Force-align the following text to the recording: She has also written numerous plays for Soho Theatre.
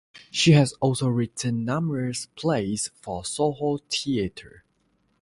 She 0.31 0.53
has 0.53 0.73
also 0.79 1.07
written 1.09 1.63
numerous 1.63 2.25
plays 2.25 2.89
for 3.03 3.23
Soho 3.23 3.77
Theatre. 3.87 4.63